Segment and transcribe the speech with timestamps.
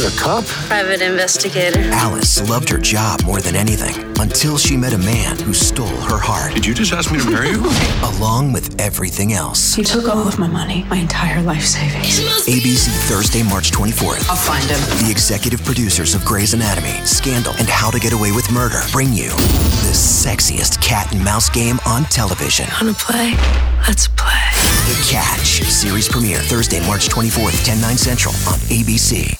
[0.00, 0.46] You're a cop?
[0.46, 1.78] Private investigator.
[1.92, 6.16] Alice loved her job more than anything until she met a man who stole her
[6.16, 7.60] heart, Did you just ask me to marry you?
[8.16, 9.74] along with everything else.
[9.74, 12.18] He took all of my money, my entire life savings.
[12.46, 14.26] ABC Thursday, March 24th.
[14.30, 14.80] I'll find him.
[15.04, 19.12] The executive producers of Grey's Anatomy, Scandal, and How to Get Away with Murder bring
[19.12, 22.64] you the sexiest cat and mouse game on television.
[22.80, 23.34] Wanna play?
[23.86, 24.48] Let's play.
[24.88, 25.60] The Catch.
[25.68, 29.39] Series premiere Thursday, March 24th, 10, 9 central on ABC.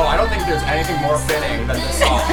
[0.00, 2.20] Oh, I don't think there's anything more fitting than this song.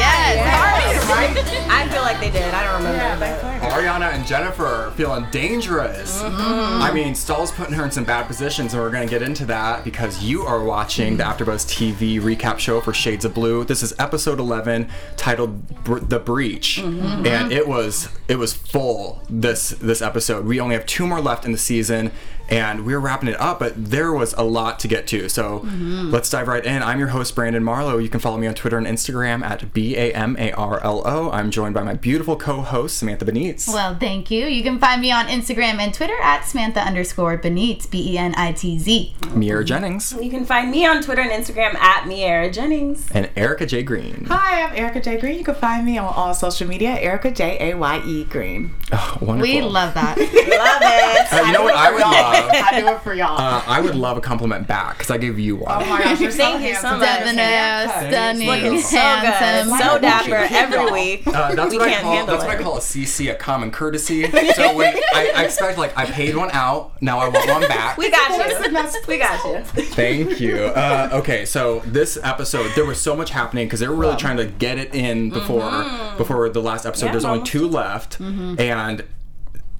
[0.00, 1.06] yes.
[1.10, 1.36] right?
[1.68, 2.54] I feel like they did.
[2.54, 3.26] I don't remember.
[3.66, 6.22] Ariana and Jennifer feeling dangerous.
[6.22, 6.82] Mm-hmm.
[6.82, 9.44] I mean, Stahl's putting her in some bad positions, and we're going to get into
[9.44, 11.42] that because you are watching the mm-hmm.
[11.42, 13.64] AfterBuzz TV recap show for Shades of Blue.
[13.64, 17.26] This is episode 11, titled Br- "The Breach," mm-hmm.
[17.26, 20.46] and it was it was full this this episode.
[20.46, 22.12] We only have two more left in the season,
[22.48, 23.58] and we're wrapping it up.
[23.58, 26.82] But there was a lot to get to, so let's dive right in.
[26.82, 28.02] I'm your host Brandon Marlo.
[28.02, 31.02] You can follow me on Twitter and Instagram at b a m a r l
[31.06, 31.30] o.
[31.30, 33.68] I'm joined by my beautiful co-host Samantha Benitez.
[33.72, 34.46] Well, thank you.
[34.46, 38.34] You can find me on Instagram and Twitter at Samantha underscore Benitez, B E N
[38.36, 39.14] I T Z.
[39.34, 43.08] Miara Jennings, You can find me on Twitter and Instagram at Miara Jennings.
[43.12, 43.82] and Erica J.
[43.82, 44.26] Green.
[44.28, 45.18] Hi, I'm Erica J.
[45.18, 45.38] Green.
[45.38, 48.74] You can find me on all social media, Erica J A Y E Green.
[48.92, 49.40] Oh, wonderful.
[49.54, 50.18] We love that.
[50.54, 51.32] Love it.
[51.32, 52.33] Uh, you know what I would love?
[52.34, 53.38] I do it for y'all.
[53.40, 55.82] Uh, I would love a compliment back because I gave you one.
[55.82, 56.90] oh my gosh, you're so Thank you handsome.
[56.90, 57.18] so much.
[57.20, 59.70] Debonair, stunning, Looking so handsome.
[59.70, 59.84] good.
[59.84, 61.26] So dapper every week.
[61.26, 63.34] Uh, that's we what I can't call handle that's what I call a CC, a
[63.34, 64.30] common courtesy.
[64.54, 67.96] so when I, I expect like I paid one out, now I want one back.
[67.98, 68.94] We got you.
[69.08, 69.62] We got you.
[69.64, 70.56] Thank you.
[70.56, 74.36] Uh, okay, so this episode there was so much happening because they were really trying
[74.38, 76.16] to get it in before Mm-hmm.
[76.18, 77.12] before the last episode.
[77.12, 78.60] There's only two left, Mm-hmm.
[78.60, 79.04] and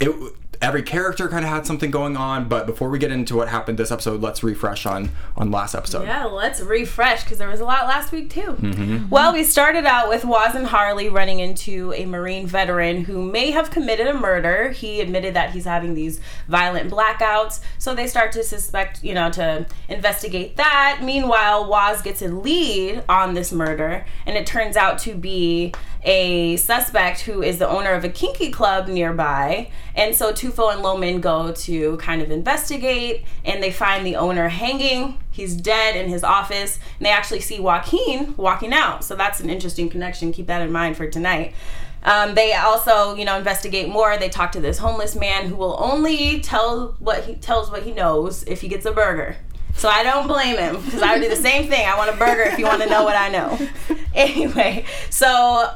[0.01, 0.35] it.
[0.65, 3.77] Every character kind of had something going on, but before we get into what happened
[3.77, 6.07] this episode, let's refresh on on last episode.
[6.07, 8.41] Yeah, let's refresh because there was a lot last week too.
[8.41, 8.71] Mm-hmm.
[8.71, 9.09] Mm-hmm.
[9.11, 13.51] Well, we started out with Waz and Harlee running into a Marine veteran who may
[13.51, 14.71] have committed a murder.
[14.71, 19.31] He admitted that he's having these violent blackouts, so they start to suspect, you know,
[19.33, 21.01] to investigate that.
[21.03, 26.57] Meanwhile, Waz gets a lead on this murder, and it turns out to be a
[26.57, 29.71] suspect who is the owner of a kinky club nearby.
[29.95, 34.49] And so Tufo and Loman go to kind of investigate and they find the owner
[34.49, 35.19] hanging.
[35.31, 36.79] He's dead in his office.
[36.99, 39.05] And they actually see Joaquin walking out.
[39.05, 40.33] So that's an interesting connection.
[40.33, 41.55] Keep that in mind for tonight.
[42.03, 44.19] Um, they also, you know, investigate more.
[44.19, 47.93] They talk to this homeless man who will only tell what he tells what he
[47.93, 49.37] knows if he gets a burger.
[49.77, 51.87] So I don't blame him because I would do the same thing.
[51.87, 53.69] I want a burger if you want to know what I know.
[54.25, 55.27] Anyway, so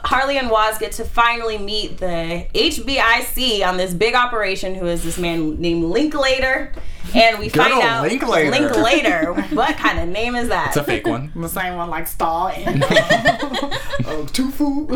[0.05, 5.03] Harlee and Waz get to finally meet the HBIC on this big operation, who is
[5.03, 6.73] this man named Linklater.
[7.15, 8.51] And we Good find out Linklater.
[8.51, 9.33] Linklater.
[9.55, 10.69] what kind of name is that?
[10.69, 11.33] It's a fake one.
[11.37, 12.89] the same one like Stahl and uh,
[14.27, 14.87] Tufo.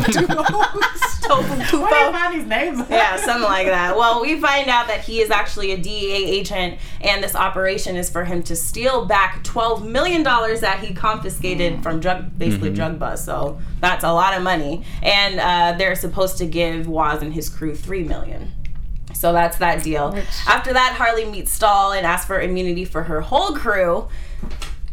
[1.22, 2.82] Tofu Where do you find these names?
[2.91, 3.97] yeah, something like that.
[3.97, 8.10] Well, we find out that he is actually a DEA agent, and this operation is
[8.10, 12.98] for him to steal back twelve million dollars that he confiscated from drug, basically drug
[12.98, 13.24] bust.
[13.24, 13.31] So
[13.81, 17.75] that's a lot of money, and uh, they're supposed to give Waz and his crew
[17.75, 18.53] three million.
[19.15, 20.16] So that's that deal.
[20.48, 24.09] After that, Harlee meets Stahl and asks for immunity for her whole crew.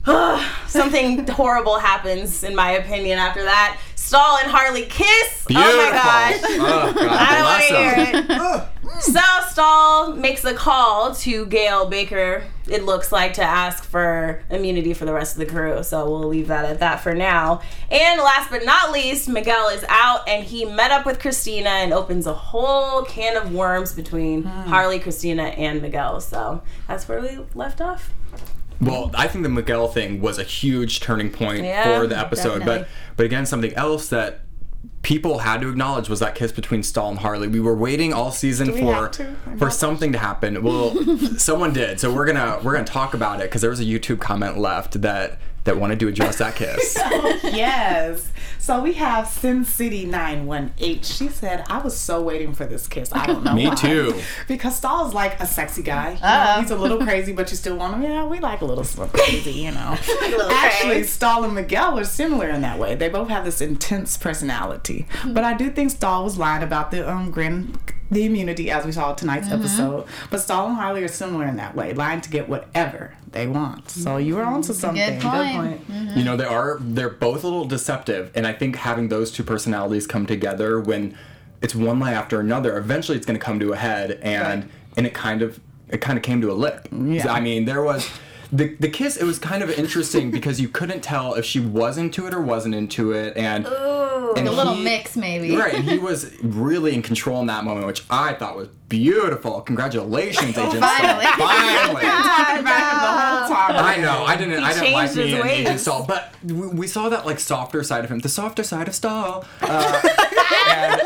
[0.67, 3.19] Something horrible happens, in my opinion.
[3.19, 5.45] After that, Stahl and Harlee kiss.
[5.45, 5.71] Beautiful.
[5.71, 6.41] Oh my gosh.
[6.43, 8.65] Oh, God, I don't want to hear it.
[9.01, 9.19] So
[9.49, 15.05] Stahl makes a call to Gail Baker, it looks like, to ask for immunity for
[15.05, 15.83] the rest of the crew.
[15.83, 17.61] So we'll leave that at that for now.
[17.89, 21.93] And last but not least, Miguel is out and he met up with Christina and
[21.93, 24.71] opens a whole can of worms between hmm.
[24.71, 26.21] Harlee, Christina, and Miguel.
[26.21, 28.13] So that's where we left off.
[28.81, 32.59] Well, I think the Miguel thing was a huge turning point Yeah, for the episode.
[32.59, 32.79] definitely.
[32.79, 32.87] But
[33.17, 34.41] but again, something else that
[35.01, 37.51] people had to acknowledge was that kiss between Stahl and Harlee.
[37.51, 39.11] We were waiting all season for
[39.57, 40.61] for something to happen.
[40.61, 40.95] Well,
[41.37, 41.99] someone did.
[41.99, 45.01] So we're gonna we're gonna talk about it because there was a YouTube comment left
[45.01, 46.97] that that wanted to address that kiss.
[47.11, 48.31] Oh, yes.
[48.59, 51.01] So we have Sin City 918.
[51.01, 53.09] She said, I was so waiting for this kiss.
[53.11, 53.53] I don't know.
[53.53, 54.19] Me why." too.
[54.47, 56.11] Because Stahl's like a sexy guy.
[56.13, 58.03] You know, he's a little crazy, but you still want him.
[58.03, 59.97] Yeah, we like a little slim crazy, you know.
[60.51, 62.95] Actually, Stahl and Miguel are similar in that way.
[62.95, 65.07] They both have this intense personality.
[65.25, 67.75] But I do think Stahl was lying about the um grin
[68.11, 70.05] the immunity as we saw tonight's episode.
[70.29, 73.89] But Stahl and Harlee are similar in that way, lying to get whatever they want.
[73.89, 75.19] So you were onto something.
[75.19, 75.81] Good point.
[76.15, 79.43] You know, they are they're both a little deceptive, and I think having those two
[79.43, 81.17] personalities come together when
[81.61, 85.05] it's one lie after another, eventually it's going to come to a head, and and
[85.07, 86.87] it kind of it kind of came to a lip.
[86.91, 87.31] Yeah.
[87.31, 88.09] I mean, there was.
[88.51, 91.99] The, the kiss it was kind of interesting because you couldn't tell if she was
[91.99, 93.67] into it or wasn't into it and,
[94.37, 95.55] and A little he- mix, maybe.
[95.55, 99.61] right and he was really in control in that moment which I thought was beautiful
[99.61, 101.25] congratulations agent Finally.
[101.25, 101.37] Stahl.
[101.47, 103.11] finally Talking about him the
[103.45, 103.85] whole time.
[103.85, 104.23] I know.
[104.25, 104.63] I didn't.
[104.63, 105.49] I didn't like me and.
[105.49, 108.87] Agent Stahl, but we, we saw that like softer side of him, the softer side
[108.87, 109.45] of Stahl.
[109.61, 110.01] Uh,
[110.69, 111.01] and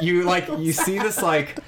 [0.00, 1.58] you, you like you see this like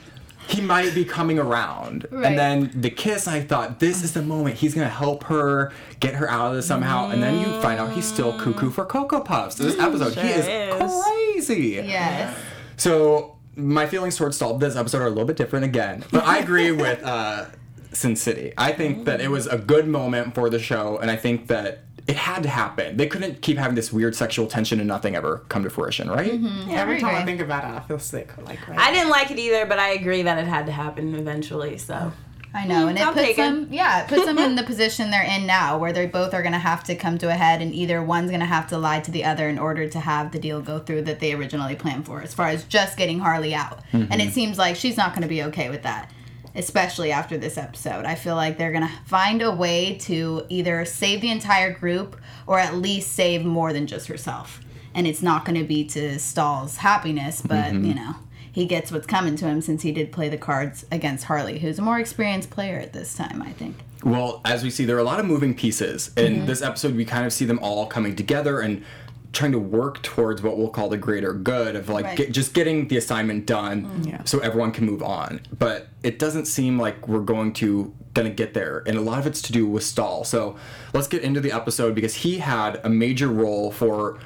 [0.53, 2.27] he might be coming around, Right.
[2.27, 3.27] and then the kiss.
[3.29, 6.67] I thought this is the moment he's gonna help her get her out of this
[6.67, 9.57] somehow, and then you find out he's still cuckoo for cocoa puffs.
[9.57, 11.03] This episode, he is, is.
[11.05, 11.71] crazy.
[11.85, 12.37] Yes.
[12.77, 16.39] So my feelings towards Stahl this episode are a little bit different again, but I
[16.39, 17.47] agree with uh,
[17.93, 18.53] Sin City.
[18.57, 21.85] I think that it was a good moment for the show, and I think that
[22.07, 22.97] it had to happen.
[22.97, 26.33] They couldn't keep having this weird sexual tension and nothing ever come to fruition, right?
[26.33, 26.71] Mm-hmm.
[26.71, 28.37] Every I time I think about it, I feel sick.
[28.45, 31.15] Like right I didn't like it either, but I agree that it had to happen
[31.15, 31.79] eventually.
[31.79, 32.13] So
[32.55, 33.43] I know, and it I'll puts take it.
[33.43, 36.43] them, yeah, it puts them in the position they're in now, where they both are
[36.43, 38.79] going to have to come to a head, and either one's going to have to
[38.79, 41.77] lie to the other in order to have the deal go through that they originally
[41.77, 43.81] planned for, as far as just getting Harlee out.
[43.93, 44.13] Mm-hmm.
[44.13, 46.11] And it seems like she's not going to be okay with that,
[46.55, 48.05] especially after this episode.
[48.05, 52.21] I feel like they're going to find a way to either save the entire group
[52.47, 54.61] or at least save more than just herself.
[54.95, 57.85] And it's not going to be to Stahl's happiness, but mm-hmm.
[57.85, 58.17] you know.
[58.53, 61.79] He gets what's coming to him since he did play the cards against Harlee, who's
[61.79, 63.77] a more experienced player at this time, I think.
[64.05, 66.13] Well, as we see, there are a lot of moving pieces.
[66.19, 66.47] In mm-hmm.
[66.47, 68.85] this episode, we kind of see them all coming together and
[69.33, 72.17] trying to work towards what we'll call the greater good of like Right.
[72.19, 74.07] get, just getting the assignment done mm.
[74.07, 74.21] Yeah.
[74.25, 75.41] so everyone can move on.
[75.59, 79.27] But it doesn't seem like we're going to gonna get there, and a lot of
[79.27, 80.57] it's to do with Stahl So
[80.93, 84.19] let's get into the episode because he had a major role for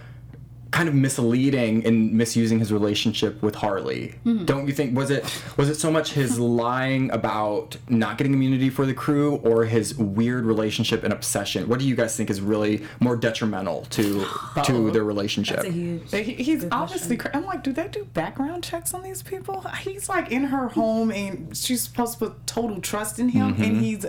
[0.72, 4.14] kind of misleading and misusing his relationship with Harlee.
[4.18, 4.44] Hmm.
[4.44, 5.24] Don't you think was it
[5.56, 9.96] was it so much his lying about not getting immunity for the crew or his
[9.96, 11.68] weird relationship and obsession?
[11.68, 14.26] What do you guys think is really more detrimental to
[14.64, 15.58] to their relationship?
[15.58, 16.10] it's a huge.
[16.10, 17.16] He, he's obviously.
[17.16, 19.60] Cra- I'm like, do they do background checks on these people?
[19.80, 23.62] He's like in her home, and she's supposed to put total trust in him, mm-hmm.
[23.62, 24.06] and he's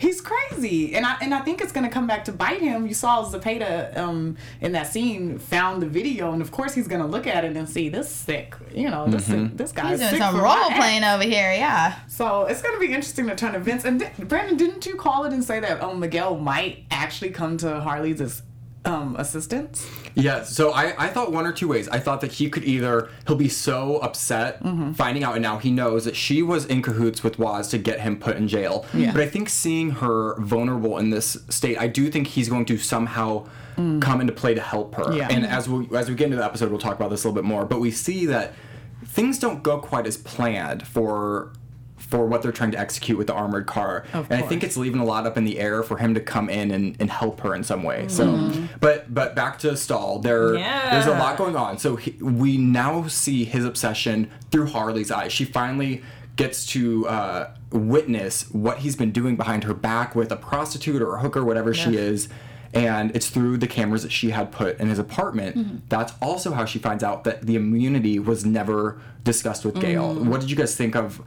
[0.00, 0.94] he's crazy.
[0.94, 2.86] And I and I think it's gonna come back to bite him.
[2.86, 7.06] You saw Zapata um in that scene found the video, and of course he's gonna
[7.06, 8.56] look at it and see this sick.
[8.74, 9.90] You know, this this guy.
[9.90, 10.76] He's is doing sick some role my ass.
[10.76, 11.98] playing over here, yeah.
[12.08, 13.84] So it's gonna be interesting to turn events.
[13.84, 17.56] And di- Brandon, didn't you call it and say that um, Miguel might actually come
[17.58, 18.42] to Harlee's as,
[18.84, 19.88] um, assistance?
[20.14, 21.88] Yeah, so I, I thought one or two ways.
[21.88, 24.92] I thought that he could either he'll be so upset mm-hmm.
[24.92, 28.00] finding out and now he knows that she was in cahoots with Waz to get
[28.00, 28.86] him put in jail.
[28.94, 29.12] Yeah.
[29.12, 32.78] But I think seeing her vulnerable in this state, I do think he's going to
[32.78, 33.46] somehow
[33.76, 34.00] mm.
[34.00, 35.14] come into play to help her.
[35.14, 35.28] Yeah.
[35.30, 35.52] And mm-hmm.
[35.52, 37.46] as we as we get into the episode, we'll talk about this a little bit
[37.46, 37.66] more.
[37.66, 38.54] But we see that
[39.04, 41.52] things don't go quite as planned for
[42.10, 44.04] for what they're trying to execute with the armored car.
[44.12, 46.20] Of and I think it's leaving a lot up in the air for him to
[46.20, 48.08] come in and, and help her in some way.
[48.08, 48.66] So, Mm-hmm.
[48.80, 50.90] but but back to Stahl, there Yeah.
[50.90, 51.78] there's a lot going on.
[51.78, 55.32] So he, we now see his obsession through Harlee's eyes.
[55.32, 56.02] She finally
[56.36, 61.16] gets to uh, witness what he's been doing behind her back with a prostitute or
[61.16, 62.28] a hooker, whatever she is.
[62.72, 65.56] And it's through the cameras that she had put in his apartment.
[65.56, 65.76] Mm-hmm.
[65.88, 70.14] That's also how she finds out that the immunity was never discussed with Gail.
[70.14, 70.26] Mm.
[70.26, 71.20] What did you guys think of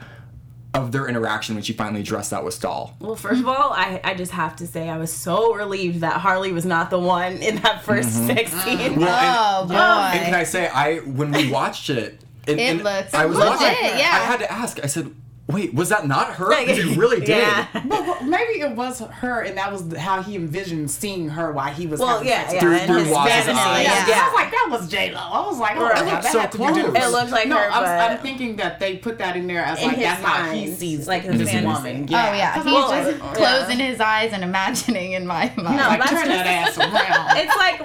[0.73, 2.95] of their interaction when she finally dressed that with Stahl?
[2.99, 6.19] Well, first of all, I, I just have to say I was so relieved that
[6.19, 8.27] Harlee was not the one in that 1st mm-hmm.
[8.27, 9.03] sex scene.
[9.55, 9.75] Oh boy.
[9.75, 13.37] And can I say, I when we watched it, and, It and looks I was
[13.37, 14.09] legit, watching, yeah.
[14.11, 14.83] I had to ask.
[14.83, 15.13] I said,
[15.47, 16.49] "Wait, was that not her?
[16.49, 17.67] Because it really did." Yeah.
[17.73, 21.73] But, but maybe it was her, and that was how he envisioned seeing her while
[21.73, 21.99] he was.
[21.99, 22.59] Well, yeah, yeah.
[22.59, 23.83] Through- through his Waz's fantasy, eyes.
[23.85, 24.21] Yeah, Yeah.
[24.21, 25.19] I was like, that was J Lo.
[25.19, 26.05] I was like, oh, Right.
[26.05, 26.75] my God, that So had to close.
[26.75, 26.97] Jennifer.
[26.97, 29.79] It looks like no, her, I'm, I'm thinking that they put that in there as
[29.81, 31.67] In like his that's how he sees like his this fantasy.
[31.89, 32.03] woman.
[32.09, 33.33] Oh yeah, he's Well, just yeah.
[33.33, 35.77] closing his eyes and imagining in my mind.
[35.77, 37.37] No, Like that's turn just- that ass around.
[37.37, 37.79] It's like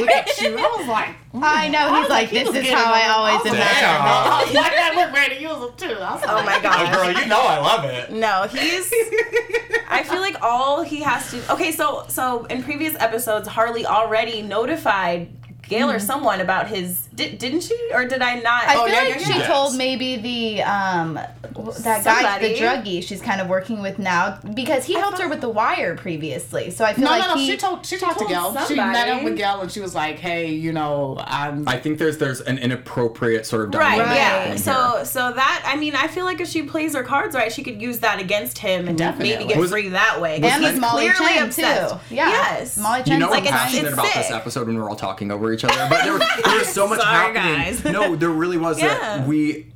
[0.00, 0.56] Look at you.
[0.58, 2.00] I was like, I know.
[2.00, 3.84] He's like, this is how I always imagine.
[3.84, 5.96] I was like, oh I was ready to use them too.
[6.00, 6.92] Oh my god.
[6.94, 8.10] girl, you know I love it.
[8.20, 8.92] No, he's.
[9.88, 11.52] I feel like all he has to.
[11.52, 15.30] Okay, so so in previous episodes, Harley already notified
[15.70, 17.06] Gail or someone about his.
[17.14, 18.64] Did, didn't she, or did I not?
[18.68, 19.46] I Oh, feel yeah, like yeah, she yeah.
[19.46, 24.84] told maybe the um that guy, the druggie, she's kind of working with now because
[24.84, 26.70] he helped her with the wire previously.
[26.70, 27.40] So I feel No, like no, no.
[27.40, 28.66] he She told she talked to told Gail.
[28.66, 31.98] She met up with Gail and she was like, "Hey, you know, I'm." I think
[31.98, 34.56] there's there's an inappropriate sort of Right, dynamic yeah.
[34.56, 35.04] So, here.
[35.04, 37.80] so that I mean, I feel like if she plays her cards right, she could
[37.80, 39.46] use that against him and maybe Definitely.
[39.46, 40.36] get Was- free that way.
[40.42, 41.94] And with he's Molly clearly Chen obsessed.
[42.08, 42.14] too.
[42.14, 42.76] Yeah, Yes.
[42.76, 44.96] Molly You Chen's know like I'm it's- passionate it's about this episode when we're all
[44.96, 47.82] talking over each other, but there, there was so much Sorry, happening.
[47.82, 47.84] guys.
[47.92, 48.88] No, there really was Yeah.
[49.18, 49.72] that we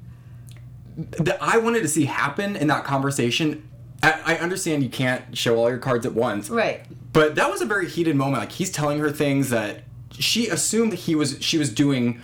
[0.97, 3.69] that I wanted to see happen in that conversation.
[4.03, 6.83] I, I understand you can't show all your cards at once, right.
[7.13, 8.41] But that was a very heated moment.
[8.41, 12.21] Like he's telling her things that she assumed that he was she was doing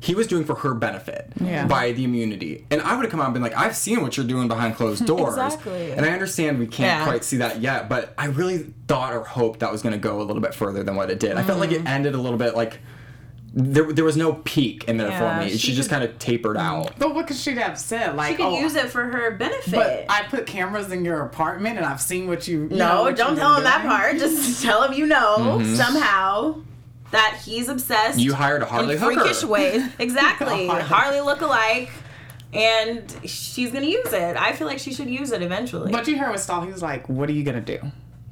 [0.00, 1.64] he was doing for her benefit Yeah.
[1.66, 2.66] by the immunity.
[2.72, 4.74] And I would have come out and been like, I've seen what you're doing behind
[4.74, 5.34] closed doors.
[5.34, 5.92] Exactly.
[5.92, 7.04] And I understand we can't Yeah.
[7.04, 10.24] quite see that yet, but I really thought or hoped that was gonna go a
[10.24, 11.36] little bit further than what it did.
[11.36, 11.88] I felt like it mm.
[11.88, 12.80] ended a little bit like
[13.54, 15.50] there, there was no peak in there Yeah, for me.
[15.52, 16.92] She, she just kind of tapered out.
[16.98, 18.16] but what could she have said?
[18.16, 19.72] Like, She could oh, use it for her benefit.
[19.74, 22.62] But I put cameras in your apartment and I've seen what you.
[22.62, 24.16] you know, No, what don't you've tell been him that part.
[24.18, 25.74] Just tell him you know mm-hmm.
[25.74, 26.60] somehow
[27.10, 28.18] that he's obsessed.
[28.18, 29.20] You hired a Harlee in hooker.
[29.20, 29.82] freakish ways.
[29.98, 30.68] Exactly.
[30.68, 30.80] Oh Harlee.
[30.82, 31.90] Harlee look alike.
[32.54, 34.36] And she's gonna use it.
[34.36, 35.90] I feel like she should use it eventually.
[35.92, 37.78] But you hear with Stahl, he was like, "What are you gonna do?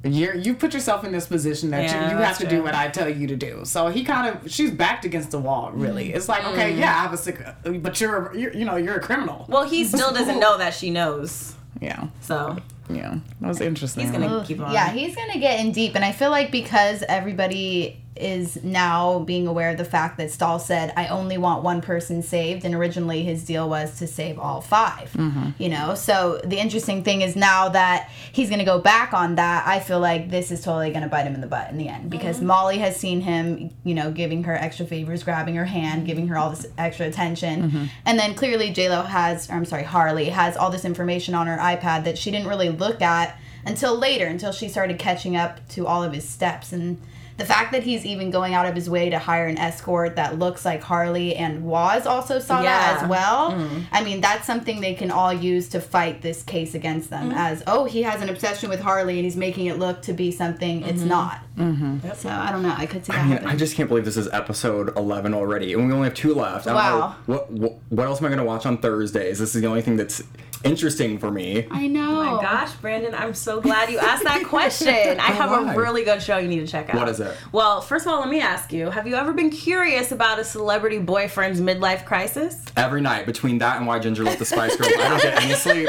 [0.02, 2.59] You're you put yourself in this position that Yeah, you, you have to true.
[2.59, 5.38] do what I tell you to do." So he kind of she's backed against the
[5.38, 5.71] wall.
[5.73, 6.78] Really, it's like, okay, mm.
[6.78, 9.45] yeah, I have a sick, but you're, you're you know you're a criminal.
[9.49, 11.54] well, he still doesn't know that she knows.
[11.83, 12.57] yeah, So
[12.88, 14.04] yeah, that was interesting.
[14.04, 14.73] he's gonna keep on.
[14.73, 19.47] Yeah, he's gonna get in deep, and I feel like because everybody is now being
[19.47, 23.23] aware of the fact that Stahl said, "I only want one person saved," and originally
[23.23, 25.50] his deal was to save all 5 mm-hmm.
[25.59, 29.67] You know, so the interesting thing is now that he's gonna go back on that,
[29.67, 32.11] I feel like this is totally gonna bite him in the butt in the end
[32.11, 32.47] because mm-hmm.
[32.47, 36.07] Molly has seen him, you know, giving her extra favors, grabbing her hand, mm-hmm.
[36.07, 39.85] giving her all this extra attention, and then clearly J Lo has, or I'm sorry,
[39.85, 43.97] Harlee has all this information on her iPad that she didn't really look at until
[43.97, 46.73] later, until she started catching up to all of his steps.
[46.73, 47.00] And
[47.40, 50.38] the fact that he's even going out of his way to hire an escort that
[50.38, 53.52] looks like Harlee and Waz also saw that as well.
[53.52, 53.85] Mm.
[53.90, 57.38] I mean, that's something they can all use to fight this case against them mm-hmm.
[57.38, 60.30] as, oh, he has an obsession with Harlee and he's making it look to be
[60.30, 61.09] something it's mm-hmm.
[61.09, 61.40] not.
[61.61, 62.09] Mm-hmm.
[62.14, 62.75] So I don't know.
[62.76, 63.49] I could see that I, mean, happen.
[63.49, 66.67] I just can't believe this is episode 11 already, and we only have two left.
[66.67, 66.99] I don't Wow.
[67.26, 69.38] know what, what what else am I going to watch on Thursdays?
[69.38, 70.23] This is the only thing that's
[70.64, 71.67] interesting for me.
[71.71, 72.21] I know.
[72.21, 74.88] Oh my gosh, Brandon, I'm so glad you asked that question.
[75.21, 75.75] I have why?
[75.75, 76.97] a really good show you need to check out.
[76.97, 77.35] What is it?
[77.52, 80.45] Well, first of all, let me ask you have you ever been curious about a
[80.45, 82.62] celebrity boyfriend's midlife crisis?
[82.76, 85.55] Every night between that and why Ginger left the Spice Girls, I don't get any
[85.67, 85.88] sleep.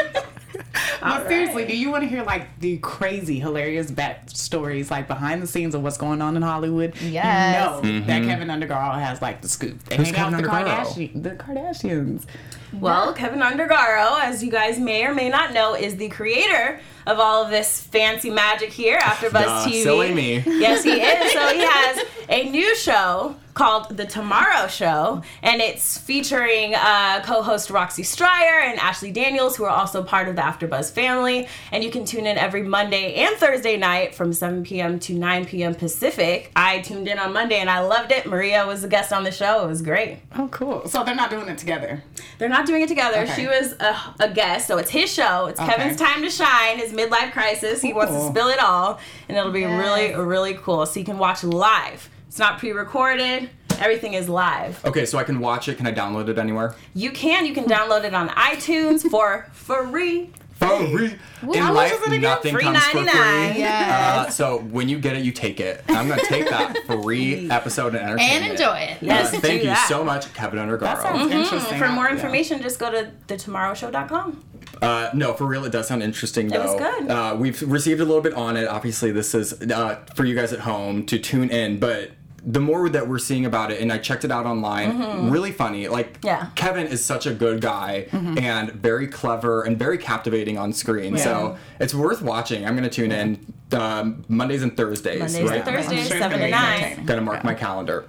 [1.01, 5.47] But seriously, do you want to hear like the crazy, hilarious backstories, like behind the
[5.47, 6.95] scenes of what's going on in Hollywood?
[7.01, 7.83] Yes.
[7.83, 8.29] You know that mm-hmm.
[8.29, 9.83] Kevin Undergaro has like the scoop.
[9.85, 11.23] They Who's hang out with the Kevin Kardashians.
[11.23, 12.25] The Kardashians.
[12.73, 17.19] Well, Kevin Undergaro, as you guys may or may not know, is the creator of
[17.19, 19.83] all of this fancy magic here after Buzz Duh, TV.
[19.83, 20.43] silly me.
[20.45, 21.33] Yes, he is.
[21.33, 27.69] So he has a new show called The Tomorrow Show, and it's featuring uh, co-host
[27.69, 31.47] Roxy Striar and Ashley Daniels, who are also part of the AfterBuzz family.
[31.71, 34.99] And you can tune in every Monday and Thursday night from 7 p.m.
[34.99, 35.75] to 9 p.m.
[35.75, 36.51] Pacific.
[36.55, 38.25] I tuned in on Monday and I loved it.
[38.25, 39.63] Maria was a guest on the show.
[39.65, 40.19] It was great.
[40.35, 40.87] Oh, cool.
[40.87, 42.03] So they're not doing it together.
[42.37, 43.19] They're not doing it together.
[43.21, 43.33] Okay.
[43.35, 45.47] She was a, a guest, so it's his show.
[45.47, 45.73] It's Okay.
[45.73, 47.81] Kevin's time to shine, his midlife crisis.
[47.81, 50.85] He wants to spill it all, and it'll be really, really cool.
[50.85, 52.09] So you can watch live.
[52.31, 53.49] It's not pre-recorded.
[53.81, 54.79] Everything is live.
[54.85, 55.75] Okay, so I can watch it.
[55.75, 56.75] Can I download it anywhere?
[56.93, 57.45] You can.
[57.45, 60.29] You can download it on iTunes for free.
[60.53, 61.17] Free.
[61.51, 62.21] In How much life, is it again?
[62.21, 63.03] nothing Free comes for free.
[63.03, 64.27] Yes.
[64.27, 65.83] Uh, so when you get it, you take it.
[65.89, 68.43] I'm gonna take that free episode and entertainment.
[68.43, 68.97] and enjoy it.
[69.01, 69.87] Yes, Uh, thank you that.
[69.89, 70.79] so much, Kevin Undergaro.
[70.81, 71.79] That sounds interesting.
[71.79, 72.11] For more Yeah.
[72.13, 74.43] information, just go to thetomorrowshow.com.
[74.81, 76.61] Uh, no, for real, it does sound interesting though.
[76.61, 77.09] It was good.
[77.11, 78.67] Uh, we've received a little bit on it.
[78.67, 82.11] Obviously, this is uh, for you guys at home to tune in, but
[82.43, 85.87] the more that we're seeing about it, and I checked it out online, really funny.
[85.87, 86.27] Like, Mm-hmm.
[86.27, 86.47] Yeah.
[86.55, 91.17] Kevin is such a good guy and very clever and very captivating on screen.
[91.17, 92.65] So it's worth watching.
[92.65, 95.19] I'm gonna tune in um, Mondays and Thursdays.
[95.19, 95.55] Mondays right?
[95.57, 97.05] and Thursdays, sure it's 7 gonna 9.
[97.05, 98.05] Gonna mark my calendar.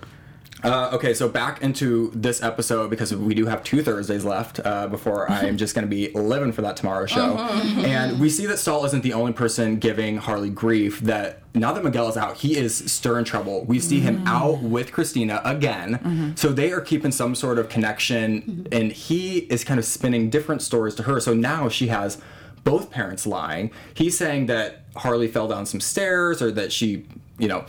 [0.62, 4.86] Uh, okay, so back into this episode because we do have two Thursdays left uh,
[4.86, 7.36] before I am just going to be living for that tomorrow show.
[7.84, 11.00] And we see that Stahl isn't the only person giving Harlee grief.
[11.00, 13.64] That now that Miguel is out, he is stirring trouble.
[13.64, 16.34] We see him out with Christina again.
[16.36, 20.62] So they are keeping some sort of connection, and he is kind of spinning different
[20.62, 21.18] stories to her.
[21.20, 22.20] So now she has
[22.64, 23.72] both parents lying.
[23.94, 27.04] He's saying that Harlee fell down some stairs or that she,
[27.38, 27.64] you know,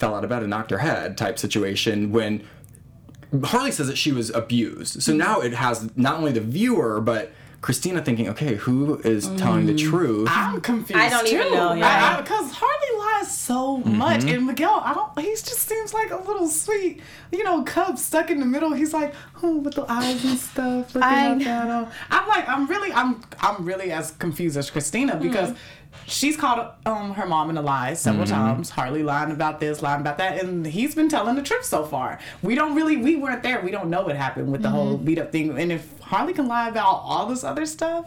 [0.00, 2.42] fell out of bed and knocked her head type situation when
[3.32, 5.02] Harlee says that she was abused.
[5.02, 5.18] So mm-hmm.
[5.18, 7.30] now it has not only the viewer, but
[7.60, 9.90] Christina thinking, okay, who is telling the mm-hmm.
[9.90, 10.28] truth?
[10.30, 10.98] I'm confused.
[10.98, 11.54] I don't even too.
[11.54, 12.20] know, yeah.
[12.22, 13.96] Because Harlee lies so mm-hmm.
[13.98, 15.18] much, and Miguel, I don't.
[15.18, 18.72] He just seems like a little sweet, you know, cub stuck in the middle.
[18.72, 20.94] He's like, oh, with the eyes and stuff.
[20.94, 21.50] Looking I up know.
[21.50, 21.92] at him.
[22.10, 25.54] I'm like, I'm really, I'm, I'm really as confused as Christina because.
[26.06, 28.70] She's called um, her mom in a lie several times.
[28.70, 32.18] Harlee lying about this, lying about that, and he's been telling the truth so far.
[32.42, 33.60] We don't really, we weren't there.
[33.60, 35.56] We don't know what happened with the whole beat up thing.
[35.58, 38.06] And if Harlee can lie about all this other stuff,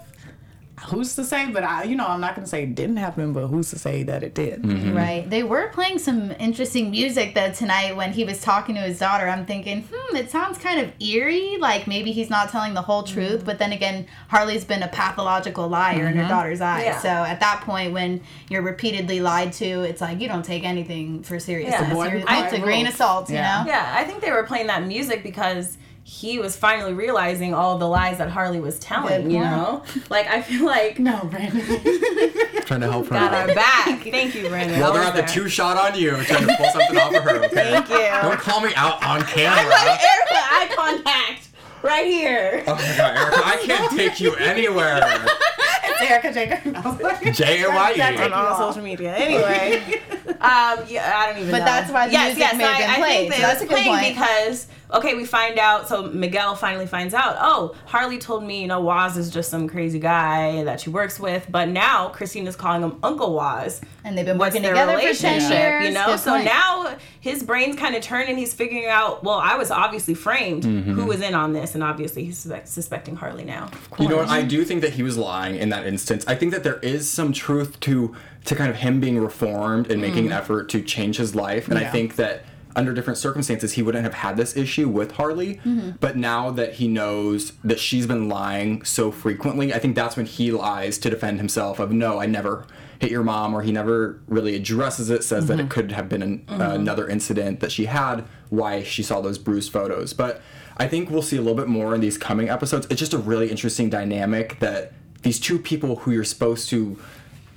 [0.85, 1.49] who's to say?
[1.51, 4.03] But I, you know, I'm not gonna say it didn't happen, but who's to say
[4.03, 4.61] that it did?
[4.61, 4.71] Mm-hmm.
[4.71, 4.97] Mm-hmm.
[4.97, 5.29] Right.
[5.29, 9.27] They were playing some interesting music though tonight when he was talking to his daughter.
[9.27, 11.57] I'm thinking, hmm, it sounds kind of eerie.
[11.59, 13.45] Like maybe he's not telling the whole truth.
[13.45, 16.29] But then again, Harlee's been a pathological liar in her mm-hmm.
[16.29, 16.85] daughter's eyes.
[16.85, 16.99] Yeah.
[16.99, 21.23] So at that point, when you're repeatedly lied to, it's like you don't take anything
[21.23, 21.71] for serious.
[21.71, 21.81] Yeah.
[21.81, 22.97] It's, The boy your- who cried it's a grain of wolf.
[22.97, 23.63] salt, you Yeah.
[23.63, 23.69] know?
[23.71, 27.87] Yeah, I think they were playing that music because he was finally realizing all the
[27.87, 29.83] lies that Harlee was telling, Good you know?
[30.09, 31.61] Like, I feel like No, Brandon.
[32.65, 33.11] trying to help her.
[33.15, 33.49] got out.
[33.49, 34.01] our back.
[34.03, 34.79] Thank you, Brandon.
[34.79, 37.23] Well, they're was at the two shot on you, trying to pull something off of
[37.23, 37.37] her.
[37.45, 37.47] Okay?
[37.55, 37.97] Thank you.
[38.29, 39.73] Don't call me out on camera.
[39.73, 41.47] Erica, eye contact
[41.81, 42.63] right here.
[42.67, 44.99] Oh my god, Erica, I can't take you anywhere.
[45.83, 46.75] it's Erica Jacob.
[46.75, 48.23] I was like, J A Y That's E.
[48.23, 49.15] on all social media.
[49.15, 51.59] Anyway, um, yeah, I don't even But know.
[51.59, 53.35] But that's why the yes, music yes, may have I, been I played, think that
[53.35, 54.15] so that's was a good point.
[54.15, 55.87] because okay, we find out.
[55.87, 57.35] So Miguel finally finds out.
[57.39, 61.19] Oh, Harlee told me, you know, Waz is just some crazy guy that she works
[61.19, 61.47] with.
[61.49, 63.81] But now Christina's calling him Uncle Waz.
[64.03, 65.51] And they've been What's working their together for 10 relationship?
[65.51, 65.85] years.
[65.85, 66.45] You know, Good so point.
[66.45, 68.37] now his brain's kind of turning.
[68.37, 69.23] he's figuring out.
[69.23, 70.63] Well, I was obviously framed.
[70.63, 70.93] Mm-hmm.
[70.93, 71.73] Who was in on this?
[71.73, 73.69] And obviously he's suspect- suspecting Harlee now.
[73.99, 74.29] You know what?
[74.29, 76.25] I do think that he was lying in that instance.
[76.27, 80.01] I think that there is some truth to to kind of him being reformed and
[80.01, 80.27] making mm.
[80.27, 81.69] an effort to change his life.
[81.69, 82.43] And I think that
[82.75, 85.61] under different circumstances he wouldn't have had this issue with Harlee.
[85.61, 85.91] Mm-hmm.
[85.99, 90.25] But now that he knows that she's been lying so frequently, I think that's when
[90.25, 92.65] he lies to defend himself of no, I never
[92.99, 95.69] hit your mom or he never really addresses it says that it mm-hmm.
[95.69, 96.71] could have been an, uh, mm-hmm.
[96.73, 100.13] another incident that she had why she saw those bruised photos.
[100.13, 100.41] But
[100.75, 102.87] i think we'll see a little bit more in these coming episodes.
[102.89, 106.99] It's just a really interesting dynamic that these two people who you're supposed to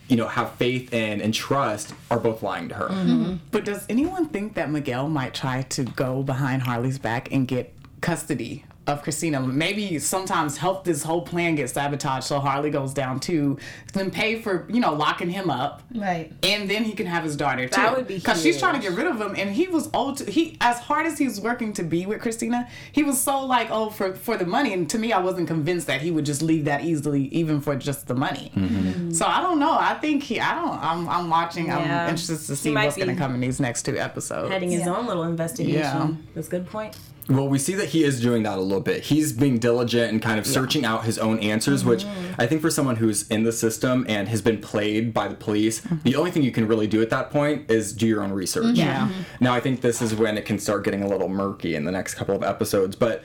[0.09, 2.89] you know have faith in and trust are both lying to her.
[2.89, 3.11] Mm-hmm.
[3.11, 3.35] Mm-hmm.
[3.51, 7.73] But does anyone think that Miguel might try to go behind Harlee's back and get
[8.01, 9.41] custody of Christina?
[9.41, 13.59] Maybe sometimes help this whole plan get sabotaged so Harlee goes down too.
[13.93, 15.83] Then pay for, you know, locking him up.
[15.95, 16.33] Right.
[16.43, 17.81] And then he can have his daughter too.
[17.81, 20.19] That would be Because she's trying to get rid of him and he was old
[20.19, 23.69] to, he as hard as he's working to be with Christina, he was so like,
[23.71, 24.73] oh, for for the money.
[24.73, 27.77] And to me I wasn't convinced that he would just leave that easily, even for
[27.77, 28.53] just the money.
[28.55, 29.11] Mm-hmm.
[29.13, 29.73] So I don't know.
[29.79, 31.79] I think he I don't I'm I'm watching, Yeah.
[32.05, 34.51] I'm interested to see what's gonna come in these next two episodes.
[34.51, 34.97] Heading his Yeah.
[34.97, 35.79] own little investigation.
[35.81, 36.11] Yeah.
[36.35, 36.97] That's a good point.
[37.29, 39.05] Well, we see that he is doing that a little bit.
[39.05, 42.41] He's being diligent and kind of searching out his own answers, which mm-hmm.
[42.41, 45.81] I think for someone who's in the system and has been played by the police,
[45.81, 45.97] mm-hmm.
[46.05, 48.65] the only thing you can really do at that point is do your own research.
[48.65, 48.77] Mm-hmm.
[48.77, 49.11] Yeah.
[49.41, 51.93] Now, I think this is when it can start getting a little murky in the
[51.93, 53.25] next couple of episodes, but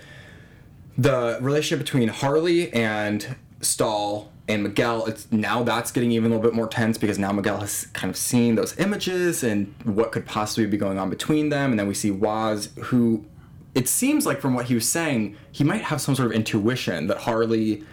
[0.97, 6.49] the relationship between Harlee and Stahl and Miguel, it's now that's getting even a little
[6.49, 10.25] bit more tense because now Miguel has kind of seen those images and what could
[10.25, 13.25] possibly be going on between them, and then we see Waz, who
[13.73, 17.07] it seems like from what he was saying, he might have some sort of intuition
[17.07, 17.85] that Harlee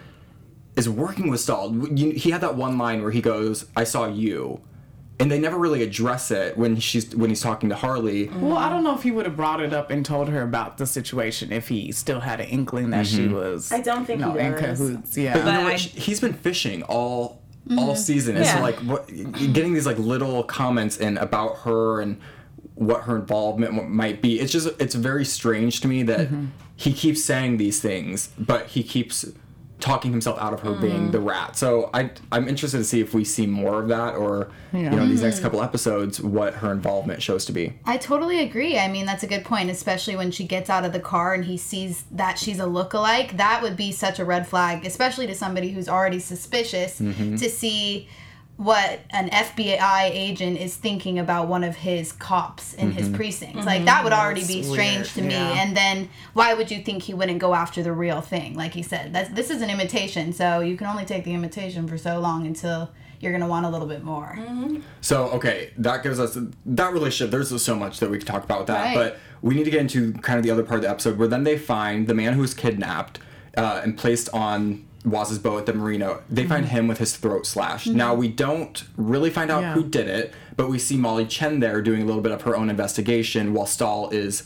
[0.75, 1.73] is working with Stahl.
[1.95, 4.61] He had that one line where he goes, "I saw you."
[5.21, 8.33] And they never really address it when she's when he's talking to Harlee.
[8.39, 10.77] Well, I don't know if he would have brought it up and told her about
[10.77, 13.35] the situation if he still had an inkling that she mm-hmm.
[13.35, 13.71] was.
[13.71, 14.79] I don't think you know, he in does.
[14.79, 15.17] cahoots.
[15.17, 15.33] Yeah.
[15.33, 15.73] But you know But what?
[15.73, 17.41] I- He's been fishing all
[17.77, 17.95] all mm-hmm.
[17.95, 22.19] season, and so like what getting these like little comments in about her and
[22.79, 24.39] what her involvement might be.
[24.39, 26.29] It's just it's very strange to me that
[26.77, 29.25] he keeps saying these things, but he keeps
[29.81, 31.55] talking himself out of her being the rat.
[31.57, 35.05] So I I'm interested to see if we see more of that, or you know,
[35.05, 37.73] these next couple episodes, what her involvement shows to be.
[37.85, 38.77] I totally agree.
[38.79, 41.43] I mean, that's a good point, especially when she gets out of the car and
[41.45, 43.35] he sees that she's a look-alike.
[43.37, 47.35] That would be such a red flag, especially to somebody who's already suspicious Mm-hmm.
[47.37, 48.07] to see
[48.59, 53.15] what an FBI agent is thinking about one of his cops in his mm-hmm.
[53.15, 53.55] precinct.
[53.55, 53.85] Like mm-hmm.
[53.85, 55.33] that would already be strange weird, to me.
[55.33, 55.63] yeah.
[55.63, 58.55] And then why would you think he wouldn't go after the real thing?
[58.55, 61.87] Like he said, that's this is an imitation, so you can only take the imitation
[61.87, 62.91] for so long until
[63.21, 64.35] you're gonna want a little bit more.
[64.37, 64.81] Mm-hmm.
[64.99, 67.31] So okay, that gives us that relationship.
[67.31, 68.93] There's so much that we could talk about with that, Right.
[68.93, 71.29] but we need to get into kind of the other part of the episode where
[71.29, 73.19] then they find the man who was kidnapped
[73.55, 76.19] uh, and placed on Waz's boat at the marina.
[76.29, 76.75] They find Mm-hmm.
[76.75, 77.87] him with his throat slashed.
[77.87, 79.73] Now we don't really find out Yeah.
[79.73, 82.55] who did it, but we see Molly Chen there doing a little bit of her
[82.55, 84.43] own investigation while Stahl is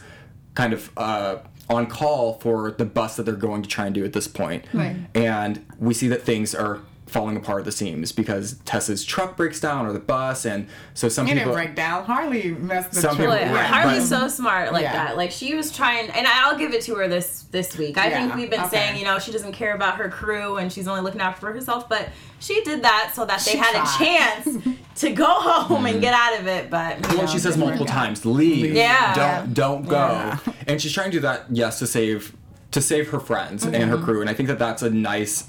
[0.53, 1.37] kind of uh,
[1.69, 4.65] on call for the bus that they're going to try and do at this point.
[4.73, 4.95] Right.
[5.15, 6.81] And we see that things are
[7.13, 11.07] falling apart at the seams because Tessa's truck breaks down or the bus, and so
[11.07, 11.53] some He people.
[11.53, 12.05] didn't break down.
[12.05, 13.29] Harlee messed the Some truck.
[13.29, 13.65] people- yeah.
[13.67, 14.93] Harlee's but- so smart like Yeah.
[14.93, 15.17] that.
[15.17, 17.97] Like she was trying, and I'll give it to her this this week.
[17.99, 18.69] I think we've been okay.
[18.71, 21.53] saying, you know, she doesn't care about her crew and she's only looking out for
[21.53, 21.87] herself.
[21.87, 23.85] But she did that so that they She had tried.
[23.85, 23.97] a
[24.43, 26.71] chance to go home and get out of it.
[26.71, 29.13] But you Well, know, she says multiple times, "Leave, Yeah.
[29.13, 30.37] don't, don't go," Yeah.
[30.67, 32.33] and she's trying to do that, yes, to save
[32.71, 33.89] to save her friends and Mm-hmm.
[33.91, 35.43] her crew, and I think that that's a nice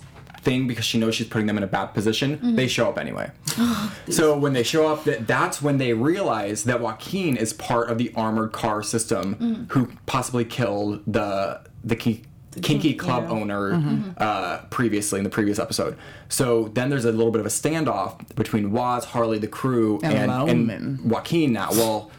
[0.44, 2.37] thing because she knows she's putting them in a bad position.
[2.37, 2.54] Mm-hmm.
[2.57, 3.30] They show up anyway.
[4.09, 7.98] so when they show up, that that's when they realize that Joaquin is part of
[7.98, 9.70] the armored car system, Mm.
[9.72, 12.22] who possibly killed the the key.
[12.62, 13.30] Kinky club yeah.
[13.30, 13.42] Mm-hmm.
[13.50, 15.96] owner uh, previously in the previous episode.
[16.28, 20.30] So then there's a little bit of a standoff between Waz, Harlee, the crew, And
[20.30, 21.70] and, and Joaquin now.
[21.72, 22.12] Well,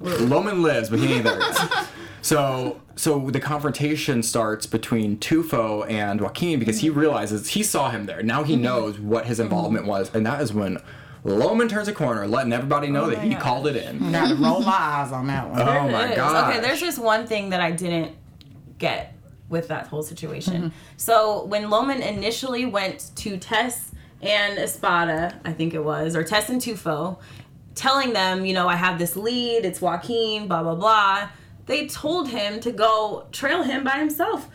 [0.00, 1.38] Loman lives, but he ain't there.
[1.38, 1.88] yet.
[2.24, 8.06] So, so the confrontation starts between Tufo and Joaquin because he realizes he saw him
[8.06, 8.22] there.
[8.22, 10.78] Now he knows what his involvement was, and that is when
[11.22, 14.10] Loman turns a corner, letting everybody know that he called it in.
[14.10, 15.60] Gotta roll my eyes on that one.
[15.60, 16.50] Oh my god!
[16.50, 18.16] Okay, there's just one thing that I didn't
[18.78, 19.14] get
[19.50, 20.54] with that whole situation.
[20.54, 20.68] Mm-hmm.
[20.96, 26.48] So when Loman initially went to Tess and Espada, I think it was, or Tess
[26.48, 27.18] and Tufo,
[27.74, 31.28] telling them, you know, I have this lead, it's Joaquin, blah blah blah.
[31.66, 34.48] They told him to go trail him by himself.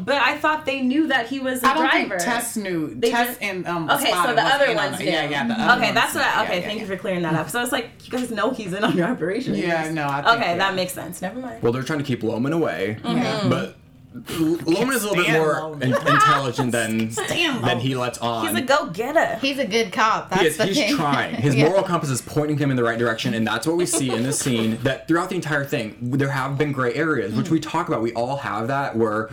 [0.00, 2.18] But I thought they knew that he was a I don't driver.
[2.18, 2.92] think Tess knew.
[2.96, 3.88] They Tess just- and um.
[3.88, 5.04] Okay, so the other in ones it.
[5.04, 5.10] knew.
[5.12, 5.46] Yeah, yeah.
[5.46, 6.24] The other okay, ones that's what.
[6.24, 6.80] I, okay, yeah, thank yeah.
[6.82, 7.48] you for clearing that up.
[7.48, 9.54] So it's like you guys know he's in on your operation.
[9.54, 10.56] Yeah, no, I think, okay, yeah.
[10.56, 11.22] that makes sense.
[11.22, 11.62] Never mind.
[11.62, 13.48] well, they're trying to keep Loman away, Mm-hmm.
[13.48, 13.74] but L-
[14.14, 18.46] Loman is a little bit more in- intelligent than Stand than he lets on.
[18.46, 19.36] He's a go getter.
[19.40, 20.30] He's a good cop.
[20.30, 20.96] That's He is, the he's thing.
[20.96, 21.34] trying.
[21.42, 21.68] His Yeah.
[21.68, 24.22] moral compass is pointing him in the right direction, and that's what we see in
[24.22, 24.78] this scene.
[24.84, 28.02] That throughout the entire thing, there have been gray areas, which we talk about.
[28.02, 29.30] We all have that where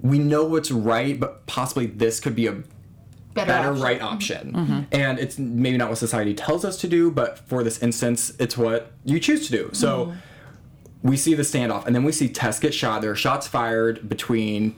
[0.00, 2.52] we know what's right, but possibly this could be a
[3.34, 3.82] better, better option.
[3.84, 4.86] right option.
[4.90, 8.58] And it's maybe not what society tells us to do, but for this instance, it's
[8.58, 9.70] what you choose to do.
[9.74, 10.18] So mm-hmm.
[11.02, 13.02] We see the standoff, and then we see Tess get shot.
[13.02, 14.74] There are shots fired between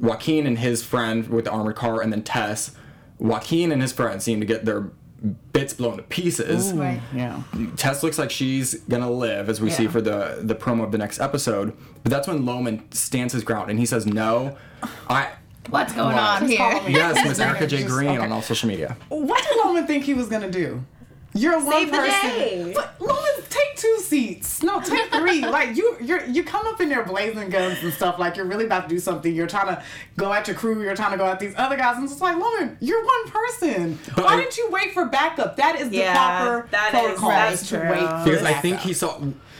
[0.00, 2.74] Joaquin and his friend with the armored car, and then Tess.
[3.18, 4.90] Joaquin and his friend seem to get their
[5.52, 6.72] bits blown to pieces.
[6.72, 7.00] Right.
[7.12, 7.42] Yeah.
[7.76, 10.98] Tess looks like she's gonna live, as we see for the the promo of the
[10.98, 11.76] next episode.
[12.04, 14.56] But that's when Loman stands his ground and he says, "No,
[15.10, 15.30] I."
[15.70, 16.42] What's going What?
[16.42, 16.58] on here?
[16.88, 17.82] Yes, Miss Erica J.
[17.84, 18.18] Green okay.
[18.18, 18.96] on all social media.
[19.10, 20.82] What did Loman think he was gonna do?
[21.34, 22.72] You're a one Save the day.
[22.74, 23.37] But Loman, take
[23.78, 24.62] two seats.
[24.62, 25.40] No, take three.
[25.46, 28.18] like you, you're you come up in there blazing guns and stuff.
[28.18, 29.34] Like you're really about to do something.
[29.34, 29.82] You're trying to
[30.16, 30.82] go at your crew.
[30.82, 31.96] You're trying to go at these other guys.
[31.96, 33.98] And it's like Loman, you're one person.
[34.14, 35.56] But Why I- didn't you wait for backup?
[35.56, 37.28] That is the Yeah, proper that is- protocol.
[37.30, 37.90] that's is to true.
[37.90, 39.18] wait for because I think he saw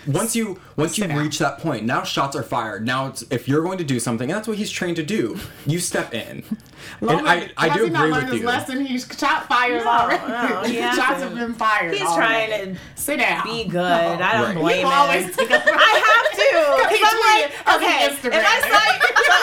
[0.08, 1.18] once you once you Sit down.
[1.18, 4.30] reach that point now shots are fired now it's, if you're going to do something
[4.30, 6.42] and that's what he's trained to do you step in
[7.02, 8.86] Loman, and I, I has do he not learned with his you lesson?
[8.86, 10.26] He's shot fires No, already.
[10.32, 11.92] no, he Shots have been fired.
[11.92, 12.46] He's already.
[12.52, 13.44] trying to sit down.
[13.44, 13.82] be good.
[13.82, 14.56] I don't Right.
[14.56, 14.98] blame You him.
[14.98, 16.94] always I have to.
[16.94, 17.44] He I'm like,
[17.76, 18.40] okay, Instagram.
[18.40, 18.98] if I saw you,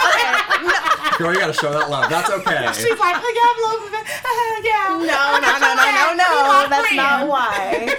[0.10, 3.94] okay, girl you gotta show that love that's okay She's like, oh, yeah, I'm loving
[3.94, 4.06] it.
[4.26, 4.90] Uh, yeah.
[4.96, 5.86] no, no, no, no,
[6.18, 6.28] no,
[6.64, 7.94] no, that's not why.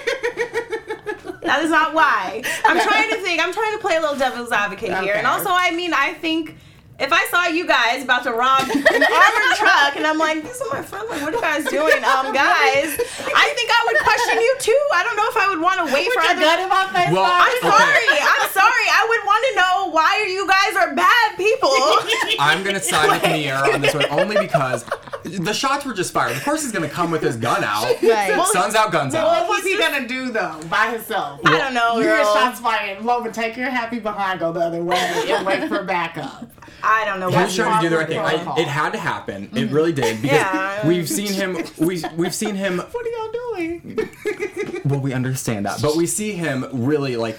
[1.47, 2.43] That is not why.
[2.65, 3.41] I'm trying to think.
[3.43, 5.15] I'm trying to play a little devil's advocate here.
[5.15, 6.55] And also, I mean, I think
[6.99, 10.59] if I saw you guys about to rob an armored truck and I'm like, these
[10.61, 12.01] are my friends, like, what are you guys doing?
[12.03, 12.89] Um, guys,
[13.31, 14.81] I think I would question you too.
[14.93, 16.41] I don't know if I would want to wait for Put your other.
[16.41, 17.13] gun in my face.
[17.13, 18.09] Well, I'm sorry.
[18.17, 18.87] I'm sorry.
[18.89, 21.69] I would want to know why you guys are bad people.
[22.39, 24.83] I'm gonna side with Miara on this one only because
[25.27, 26.35] the shots were just fired.
[26.35, 27.87] Of course he's gonna come with his gun out.
[28.07, 28.47] Right.
[28.47, 29.47] Sun's out, guns What out.
[29.49, 31.41] was he gonna do though, by himself?
[31.45, 32.33] I don't know, You hear girl.
[32.33, 33.03] shots fired.
[33.03, 36.49] Loman, take your happy behind, go the other way, and wait for backup.
[36.83, 37.29] I don't know.
[37.29, 38.19] He what was trying to do the right thing.
[38.19, 39.43] I, it had to happen.
[39.45, 39.75] It mm-hmm.
[39.75, 40.87] really did because Yeah.
[40.87, 41.57] we've seen him.
[41.77, 42.79] We we've seen him.
[42.91, 44.09] What are y'all doing?
[44.85, 47.37] Well, we understand that, but we see him really like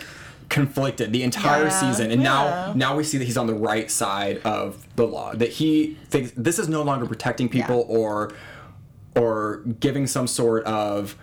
[0.48, 1.68] conflicted the entire Yeah.
[1.80, 2.28] season, and Yeah.
[2.28, 5.34] now now we see that he's on the right side of the law.
[5.34, 8.32] That he thinks this is no longer protecting people or
[9.16, 11.16] or giving some sort of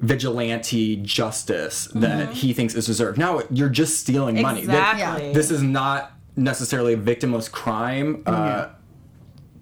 [0.00, 2.32] vigilante justice that Mm-hmm.
[2.32, 3.18] he thinks is deserved.
[3.18, 4.64] Now you're just stealing money.
[4.66, 5.32] That- Exactly.
[5.32, 8.22] this is not necessarily a victimless crime.
[8.26, 8.66] Uh,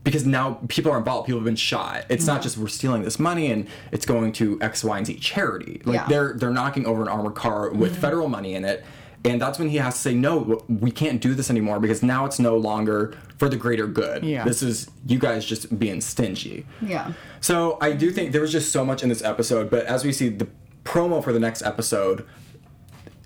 [0.05, 1.27] because now people are involved.
[1.27, 2.05] People have been shot.
[2.09, 5.17] It's not just we're stealing this money and it's going to X, Y, and Z
[5.17, 5.83] charity.
[5.85, 6.07] Like Yeah.
[6.09, 8.85] they're they're knocking over an armored car with federal money in it,
[9.25, 10.63] and that's when he has to say no.
[10.69, 14.25] We can't do this anymore because now it's no longer for the greater good.
[14.25, 14.45] Yeah.
[14.45, 16.67] This is you guys just being stingy.
[16.81, 17.13] Yeah.
[17.41, 20.13] So I do think there was just so much in this episode, but as we
[20.13, 20.49] see the
[20.85, 22.27] promo for the next episode,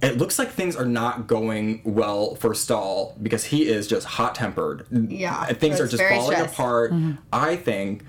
[0.03, 4.35] it looks like things are not going well for Stahl because he is just hot
[4.35, 4.87] tempered.
[4.91, 6.55] Yeah, things are just falling stressed.
[6.55, 6.93] apart.
[6.93, 7.13] Mm-hmm.
[7.33, 8.05] I think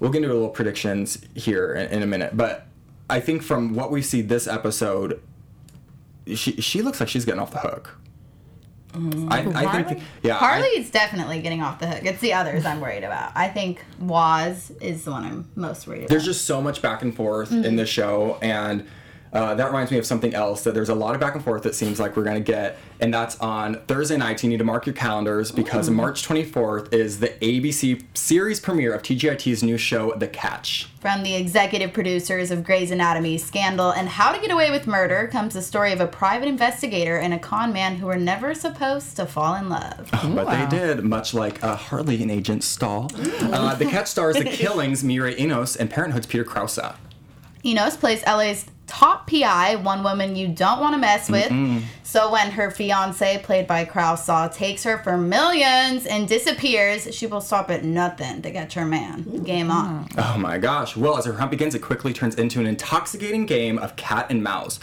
[0.00, 2.66] we'll get into a little predictions here in, in a minute, but
[3.08, 5.22] I think from what we see this episode,
[6.34, 7.98] she she looks like she's getting off the hook.
[8.92, 9.30] Mm.
[9.30, 10.36] I, I think, yeah.
[10.36, 12.04] I- Harlee's definitely getting off the hook.
[12.04, 13.32] It's the others I'm worried about.
[13.34, 16.08] I think Waz is the one I'm most worried about.
[16.08, 17.76] there's just so much back and forth in mm-hmm.
[17.76, 18.86] the show and
[19.32, 21.62] uh, that reminds me of something else that there's a lot of back and forth
[21.62, 24.64] that seems like we're going to get and that's on thursday nights you need to
[24.64, 30.12] mark your calendars because march 24th is the abc series premiere of tgit's new show
[30.14, 34.70] the catch From the executive producers of Grey's Anatomy, Scandal, and How to Get Away
[34.72, 38.16] with Murder comes the story of a private investigator and a con man who were
[38.16, 40.08] never supposed to fall in love.
[40.10, 43.10] but they did much like uh, harlee and agent Stahl.
[43.14, 46.78] Uh, the catch stars the Killing's Mireille Enos and parenthood's peter krause
[47.64, 51.52] Enos plays LA's top PI, one woman you don't want to mess with.
[52.02, 57.42] So when her fiance, played by Krause, takes her for millions and disappears, she will
[57.42, 59.44] stop at nothing to get her man.
[59.44, 60.08] Game on.
[60.16, 60.96] Oh my gosh.
[60.96, 64.42] Well, as her hunt begins, it quickly turns into an intoxicating game of cat and
[64.42, 64.80] mouse.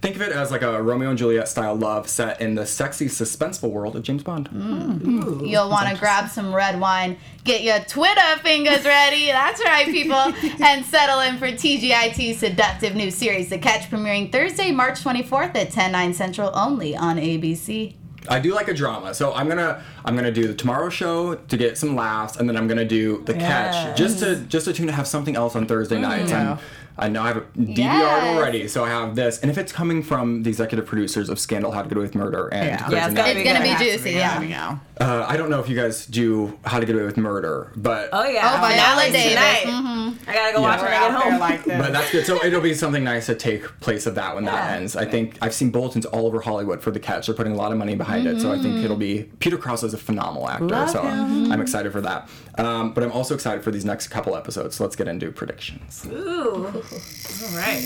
[0.00, 3.06] Think of it as like a Romeo and Juliet style love set in the sexy,
[3.06, 4.48] suspenseful world of James Bond.
[4.50, 5.48] Mm.
[5.48, 9.26] You'll want to grab some red wine, get your Twitter fingers ready.
[9.26, 10.14] That's right, people.
[10.64, 15.72] and settle in for TGIT's seductive new series, The Catch, premiering Thursday, March 24th at
[15.72, 17.94] 10, 9 central only on ABC.
[18.30, 21.56] I do like a drama, so I'm gonna I'm gonna do the Tomorrow Show to
[21.56, 24.86] get some laughs, and then I'm gonna do the Catch just to just to tune
[24.86, 26.30] to have something else on Thursday nights.
[26.30, 26.34] Mm.
[26.34, 26.58] And
[26.98, 28.36] I know I have a DVR Yes.
[28.36, 29.38] already, so I have this.
[29.40, 32.14] And if it's coming from the executive producers of Scandal, How to Get Away with
[32.14, 32.90] Murder, and Yeah.
[32.90, 33.62] Yeah, it's gotta It's going to good.
[33.62, 34.40] be It to juicy, be, yeah.
[34.42, 34.78] yeah.
[35.00, 38.08] uh, I don't know if you guys do How to Get Away with Murder, but
[38.12, 38.54] Oh yeah.
[38.56, 39.32] Oh, Viola Finale's Davis.
[39.34, 39.64] tonight.
[39.66, 40.14] Mhm.
[40.28, 40.82] I gotta go watch Yeah.
[40.84, 41.40] when We're I get home.
[41.40, 41.78] like that.
[41.82, 42.26] But that's good.
[42.26, 44.76] So it'll be something nice to take place of that when that Yeah.
[44.76, 44.96] ends.
[44.96, 47.26] I think I've seen bulletins all over Hollywood for the catch.
[47.26, 48.40] They're putting a lot of money behind it.
[48.40, 50.66] So I think it'll be Peter Krause is a phenomenal actor.
[50.68, 51.52] Love so him.
[51.52, 52.28] I'm excited for that.
[52.56, 54.74] Um, but I'm also excited for these next couple episodes.
[54.76, 56.04] So let's get into predictions.
[56.10, 56.82] Ooh.
[56.92, 57.84] All right.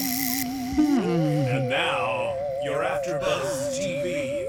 [0.76, 2.34] Hmm, and now,
[2.64, 4.46] your AfterBuzz TV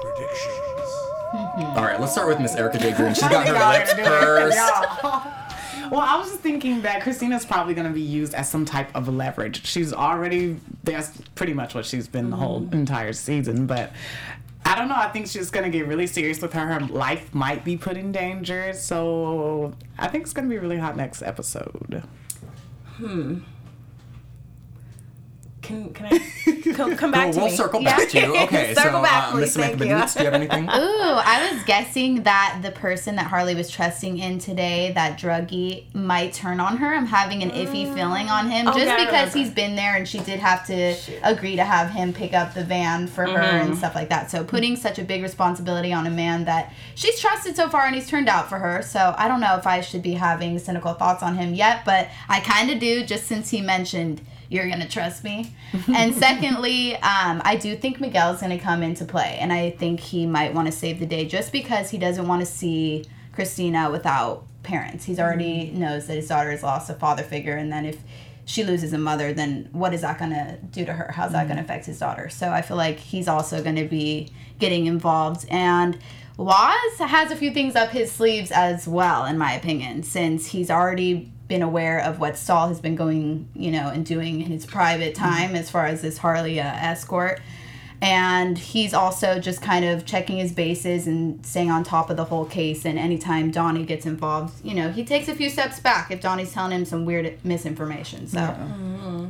[0.00, 0.90] predictions.
[1.32, 1.76] Hmm.
[1.76, 2.92] All right, let's start with Miss Erica J.
[2.92, 3.14] Green.
[3.14, 4.54] She's got her lips gonna do it.
[4.54, 5.42] pursed.
[5.90, 8.94] Well, I was just thinking that Christina's probably going to be used as some type
[8.94, 9.64] of leverage.
[9.64, 12.74] She's already, that's pretty much what she's been the whole mm-hmm.
[12.74, 13.66] entire season.
[13.66, 13.92] But
[14.64, 14.96] I don't know.
[14.96, 16.66] I think she's going to get really serious with her.
[16.66, 18.72] Her life might be put in danger.
[18.72, 22.02] So I think it's going to be really hot next episode.
[22.96, 23.38] Hmm.
[25.66, 27.56] Can can I come, come back Well, to we'll me?
[27.56, 28.36] circle back to you.
[28.36, 29.56] Okay, so Circle back, uh, please.
[29.56, 29.86] Thank you.
[29.86, 30.64] Benitez, do you have anything?
[30.68, 35.92] Ooh, I was guessing that the person that Harlee was trusting in today, that druggie,
[35.92, 36.94] might turn on her.
[36.94, 40.20] I'm having an iffy feeling on him Oh, just because he's been there and she
[40.20, 43.66] did have to agree to have him pick up the van for her Mm-hmm.
[43.70, 44.30] and stuff like that.
[44.30, 47.94] So putting such a big responsibility on a man that she's trusted so far and
[47.94, 48.82] he's turned out for her.
[48.82, 52.08] So I don't know if I should be having cynical thoughts on him yet, but
[52.28, 55.54] I kind of do just since he mentioned you're gonna trust me.
[55.94, 60.26] and secondly, um, I do think Miguel's gonna come into play, and I think he
[60.26, 64.44] might want to save the day just because he doesn't want to see Christina without
[64.62, 65.04] parents.
[65.04, 67.98] He's already knows that his daughter has lost a father figure, and then if
[68.44, 71.12] she loses a mother, then what is that gonna do to her?
[71.12, 72.28] How's that gonna affect his daughter?
[72.28, 75.98] So I feel like he's also gonna be getting involved and.
[76.38, 80.70] Waz has a few things up his sleeves as well, in my opinion, since he's
[80.70, 84.66] already been aware of what Stahl has been going, you know, and doing in his
[84.66, 87.40] private time as far as this Harlee uh, escort.
[88.02, 92.24] And he's also just kind of checking his bases and staying on top of the
[92.24, 92.84] whole case.
[92.84, 96.52] And anytime Donnie gets involved, you know, he takes a few steps back if Donnie's
[96.52, 98.26] telling him some weird misinformation.
[98.26, 98.54] So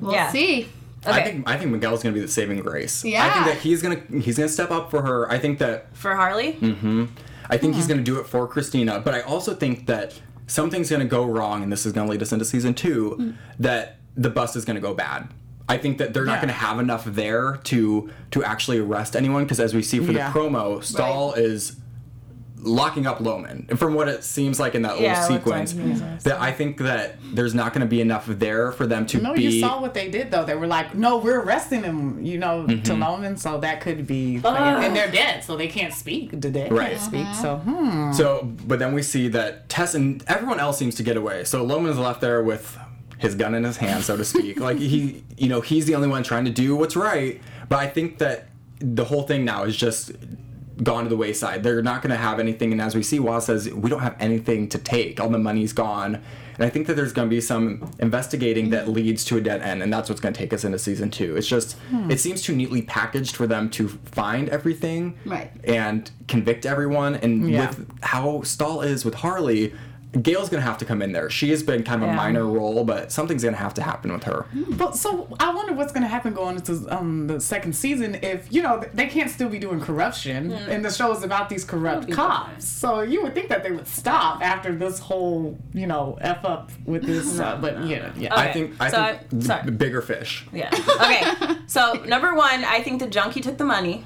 [0.01, 0.31] we'll Yeah.
[0.33, 0.69] see.
[1.05, 3.05] I think I think Miguel's gonna be the saving grace.
[3.05, 3.25] Yeah.
[3.25, 5.31] I think that he's gonna he's gonna step up for her.
[5.31, 6.59] I think that For Harlee?
[6.59, 7.05] Mm-hmm.
[7.49, 10.91] I think he's going to do it for Christina, but I also think that something's
[10.91, 13.11] going to go wrong, and this is going to lead us into season two.
[13.15, 13.31] Hmm.
[13.59, 15.29] That the bus is going to go bad.
[15.69, 19.45] I think that they're not going to have enough there to to actually arrest anyone
[19.45, 20.31] because, as we see for Yeah.
[20.33, 21.77] the promo, Stahl is
[22.67, 23.67] locking up Loman.
[23.77, 26.31] From what it seems like in that Yeah, little looked like sequence, he was arrested.
[26.31, 29.35] that I think that there's not going to be enough there for them to No,
[29.35, 29.43] be.
[29.45, 30.45] you saw what they did though.
[30.45, 32.83] They were like, "No, we're arresting him," you know, Mm-hmm.
[32.83, 33.37] to Loman.
[33.37, 36.39] So that could be, and they're dead, so they can't speak.
[36.41, 36.91] Did they Right.
[36.97, 37.27] can't speak?
[37.41, 38.13] So hmm.
[38.13, 41.45] So, but then we see that Tess and everyone else seems to get away.
[41.45, 42.77] So Loman's left there with
[43.19, 44.61] his gun in his hand, so to speak.
[44.61, 47.41] like he, you know, he's the only one trying to do what's right.
[47.69, 48.49] But I think that
[48.79, 50.13] the whole thing now is just
[50.83, 51.63] gone to the wayside.
[51.63, 52.73] They're not going to have anything.
[52.73, 55.21] And as we see, Waz says we don't have anything to take.
[55.21, 56.23] All the money's gone.
[56.59, 59.61] And I think that there's going to be some investigating that leads to a dead
[59.61, 61.37] end, and that's what's going to take us into season two.
[61.37, 62.11] It's just, hmm.
[62.11, 65.51] it seems too neatly packaged for them to find everything Right.
[65.65, 67.17] and convict everyone.
[67.17, 67.69] And mm, Yeah.
[67.69, 69.75] with how Stahl is with Harlee,
[70.23, 71.29] Gail's gonna have to come in there.
[71.31, 74.25] She has been kind of a minor role, but something's gonna have to happen with
[74.25, 74.47] her.
[74.71, 78.53] But so I wonder what's going to happen going into um, the second season if
[78.53, 82.11] you know they can't still be doing corruption and the show is about these corrupt
[82.11, 82.67] cops.
[82.67, 86.71] So you would think that they would stop after this whole you know f up
[86.85, 87.39] with this.
[87.39, 88.35] Uh, but yeah, yeah.
[88.35, 89.71] I think I so think I- sorry.
[89.73, 90.47] bigger fish.
[90.53, 90.71] Yeah.
[91.01, 91.57] Okay.
[91.67, 94.05] so number one, I think the junkie took the money,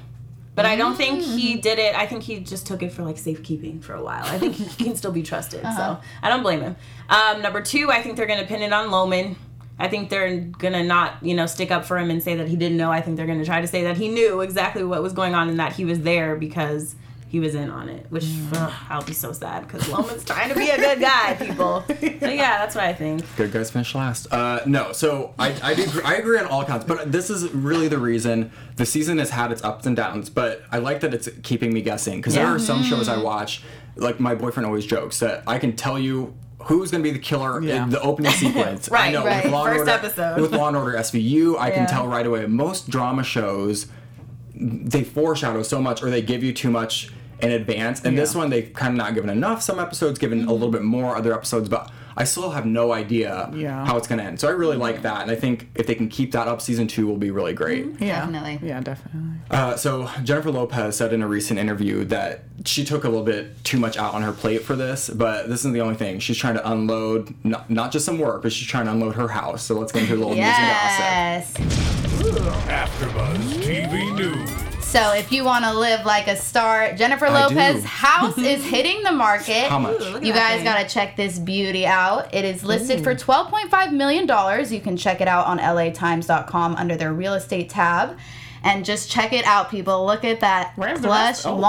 [0.55, 1.61] but I don't think he Mm.
[1.61, 1.95] did it.
[1.95, 4.23] I think he just took it for like safekeeping for a while.
[4.25, 5.63] I think he can still be trusted.
[5.63, 5.95] Uh-huh.
[5.97, 6.75] So I don't blame him.
[7.09, 9.35] Um, number two, I think they're gonna pin it on Loman.
[9.79, 12.55] I think they're gonna not, you know, stick up for him and say that he
[12.55, 12.91] didn't know.
[12.91, 15.49] I think they're gonna try to say that he knew exactly what was going on
[15.49, 16.95] and that he was there because
[17.31, 18.05] he was in on it.
[18.09, 21.85] Which ugh, I'll be so sad because Loman's trying to be a good guy, people.
[21.87, 21.95] So
[22.29, 23.23] yeah, that's what I think.
[23.37, 24.27] Good guys finish last.
[24.33, 27.87] Uh, no, so I I, do, I agree on all counts, but this is really
[27.87, 30.29] the reason the season has had its ups and downs.
[30.29, 32.89] But I like that it's keeping me guessing because there are some mm-hmm.
[32.89, 33.63] shows I watch,
[33.95, 36.35] like my boyfriend always jokes that I can tell you.
[36.65, 37.85] Who's going to be the killer Yeah.
[37.85, 38.91] in the opening sequence?
[38.91, 39.45] I know right.
[39.45, 40.41] with Law and First Order, episode.
[40.41, 41.73] with Law and Order SVU, I Yeah.
[41.73, 42.45] can tell right away.
[42.45, 43.87] Most drama shows,
[44.53, 47.09] they foreshadow so much, or they give you too much
[47.41, 48.03] in advance.
[48.03, 49.61] And this one, they've kind of not given enough.
[49.61, 53.49] Some episodes given a little bit more, other episodes, but I still have no idea
[53.53, 53.85] Yeah.
[53.85, 54.39] how it's going to end.
[54.39, 56.87] So I really like that, and I think if they can keep that up, season
[56.87, 57.85] two will be really great.
[58.01, 58.67] yeah, Definitely.
[58.67, 59.21] Yeah, definitely.
[59.49, 63.63] Uh, so Jennifer Lopez said in a recent interview that she took a little bit
[63.63, 66.19] too much out on her plate for this, but this isn't the only thing.
[66.19, 69.29] She's trying to unload not, not just some work, but she's trying to unload her
[69.29, 69.63] house.
[69.63, 71.65] So let's get into a little news and gossip.
[71.65, 72.61] Yes.
[72.67, 74.70] AfterBuzz TV News.
[74.91, 77.87] So if you want to live like a star, Jennifer I Lopez do.
[77.87, 79.69] house is hitting the market.
[79.69, 79.97] How much?
[79.99, 82.33] look at You guys got to check this beauty out.
[82.33, 84.27] It is listed for $12.5 million.
[84.69, 88.17] You can check it out on latimes.com under their real estate tab.
[88.63, 90.05] And just check it out, people.
[90.05, 91.45] Look at that Where's plush?
[91.45, 91.61] Oh, lawn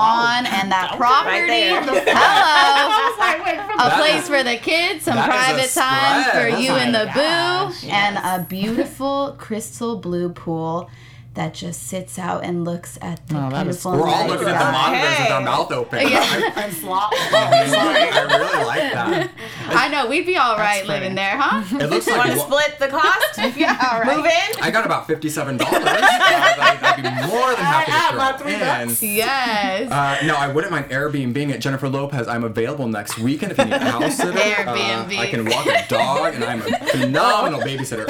[0.44, 0.50] wow.
[0.52, 0.98] and that Okay.
[0.98, 1.70] property.
[1.70, 1.84] Right.
[1.84, 2.02] Hello.
[2.14, 5.68] I was like, wait, from A That place is- for the kids, some that is
[5.68, 9.96] a private time for Oh you and the oh gosh, boo, and a beautiful crystal
[10.00, 10.90] blue pool
[11.34, 14.48] that just sits out and looks at the Oh, that is- beautiful We're all looking
[14.48, 14.72] at the sky.
[14.72, 16.08] monitors with our mouth open.
[16.08, 16.52] Yeah.
[16.56, 17.10] I'm slop.
[17.16, 19.30] I really like that.
[19.68, 21.00] I know we'd be all right pretty.
[21.00, 21.64] living there, huh?
[21.80, 23.56] It looks like Want to lo- split the cost?
[23.56, 24.16] yeah, all right.
[24.16, 24.62] Move in?
[24.62, 25.82] I got about fifty-seven dollars.
[25.84, 28.88] I'd, I'd be more than happy I to got throw my three in.
[28.88, 29.02] bucks.
[29.02, 29.90] Yes.
[29.90, 32.28] Uh, no, I wouldn't mind Airbnb at Jennifer Lopez.
[32.28, 34.32] I'm available next weekend if you need a house sitter.
[34.32, 35.16] Airbnb.
[35.16, 38.06] Uh, I can walk a dog, and I'm a phenomenal babysitter.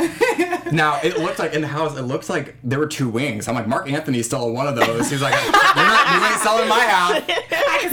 [0.73, 3.49] Now it looked like in the house, it looks like there were two wings.
[3.49, 5.11] I'm like, Marc Anthony's still in one of those.
[5.11, 7.23] He's like, you're not, you ain't selling my house.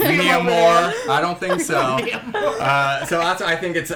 [0.00, 1.12] Mia Moore.
[1.12, 1.78] I don't think so.
[1.78, 3.92] Uh, so that's I think it's.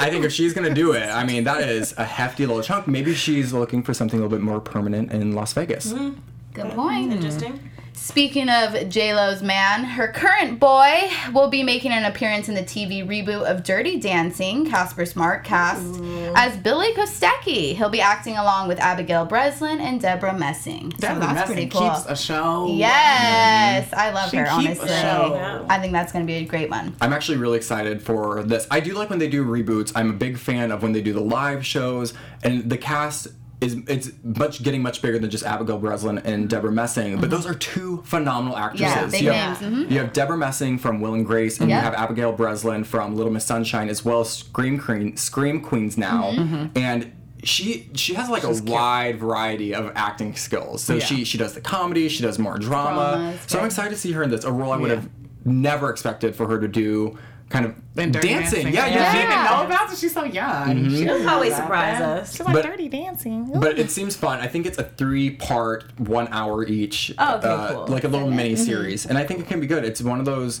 [0.00, 2.88] I think if she's gonna do it, I mean that is a hefty little chunk.
[2.88, 5.92] Maybe she's looking for something a little bit more permanent in Las Vegas.
[6.52, 7.12] Good point.
[7.12, 7.70] Interesting.
[8.00, 12.62] Speaking of J Lo's man, her current boy will be making an appearance in the
[12.62, 14.64] TV reboot of Dirty Dancing.
[14.68, 15.82] Casper Smart cast
[16.36, 17.74] as Billy Kostecki.
[17.74, 20.90] He'll be acting along with Abigail Breslin and Debra Messing.
[20.92, 21.90] So Deborah that's Messing pretty cool.
[21.90, 22.68] keeps a show.
[22.70, 24.44] Yes, I love She her.
[24.44, 25.66] keep a Honestly, show.
[25.68, 26.94] I think that's going to be a great one.
[27.00, 28.66] I'm actually really excited for this.
[28.70, 29.92] I do like when they do reboots.
[29.94, 33.28] I'm a big fan of when they do the live shows and the cast
[33.60, 37.20] is it's much getting much bigger than just Abigail Breslin and Debra Messing.
[37.20, 38.94] But those are two phenomenal actresses.
[38.94, 39.58] Yeah, big you, names.
[39.58, 39.90] have, mhm.
[39.90, 41.76] you have Debra Messing from Will and Grace, and Yeah.
[41.78, 45.96] you have Abigail Breslin from Little Miss Sunshine, as well as Scream Queen, Scream Queens
[45.98, 46.66] now, Mm-hmm.
[46.78, 47.12] and.
[47.44, 50.82] She she has like a wide variety of acting skills.
[50.82, 51.04] So Yeah.
[51.04, 53.12] she she does the comedy, she does more drama.
[53.14, 54.42] Drama is so I'm excited to see her in this.
[54.42, 55.08] A role I would have
[55.44, 57.16] never expected for her to do
[57.48, 58.66] kind of And Dirty dancing.
[58.68, 59.10] Yeah, Yeah, yeah.
[59.12, 59.98] she she- didn't know about it.
[59.98, 60.90] She's so young.
[60.90, 62.18] She doesn't know always about surprise that.
[62.20, 62.30] us.
[62.36, 63.50] She's like But- dirty dancing.
[63.58, 64.40] But it seems fun.
[64.40, 67.12] I think it's a three part, one hour each.
[67.18, 67.86] Oh, okay, uh, cool.
[67.88, 69.06] Like a little mini series.
[69.06, 69.84] And I think it can be good.
[69.84, 70.60] It's one of those